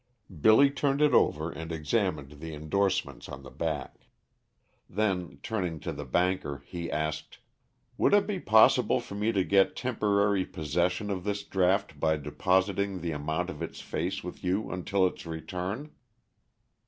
[0.41, 4.07] Billy turned it over and examined the indorsements on the back.
[4.89, 7.37] Then, turning to the banker, he asked:
[7.99, 13.01] "Would it be possible for me to get temporary possession of this draft by depositing
[13.01, 15.91] the amount of its face with you until its return?"